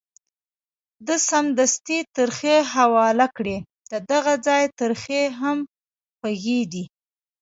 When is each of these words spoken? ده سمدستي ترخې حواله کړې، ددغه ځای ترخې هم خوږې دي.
ده 1.05 1.15
سمدستي 1.29 1.99
ترخې 2.15 2.55
حواله 2.73 3.27
کړې، 3.37 3.57
ددغه 3.91 4.33
ځای 4.47 4.63
ترخې 4.79 5.23
هم 5.39 5.57
خوږې 6.17 6.61
دي. 6.71 6.83